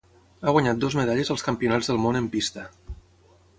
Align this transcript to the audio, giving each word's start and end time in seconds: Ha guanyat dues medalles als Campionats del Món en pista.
Ha 0.43 0.53
guanyat 0.55 0.79
dues 0.83 0.95
medalles 0.99 1.29
als 1.35 1.45
Campionats 1.49 1.91
del 1.93 2.01
Món 2.07 2.19
en 2.23 2.33
pista. 2.37 2.67